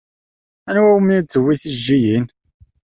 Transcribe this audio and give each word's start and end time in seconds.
Anwa 0.69 0.89
umi 0.97 1.15
d-tewwi 1.19 1.53
tijeǧǧigin? 1.61 2.25